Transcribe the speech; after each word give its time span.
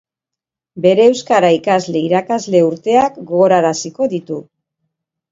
Bere 0.85 1.03
euskara 1.09 1.51
ikasle 1.57 2.01
irakasle 2.07 2.61
urteak 2.67 3.19
gogoraziko 3.33 4.09
ditu. 4.15 4.39